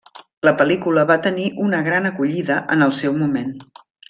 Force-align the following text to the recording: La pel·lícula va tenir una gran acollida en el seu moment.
La 0.47 0.53
pel·lícula 0.61 1.03
va 1.11 1.17
tenir 1.27 1.45
una 1.67 1.83
gran 1.91 2.11
acollida 2.13 2.57
en 2.77 2.87
el 2.87 2.97
seu 3.05 3.19
moment. 3.23 3.55